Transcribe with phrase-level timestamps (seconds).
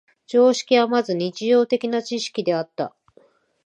[0.25, 2.95] 常識はまず日常的な知識であった。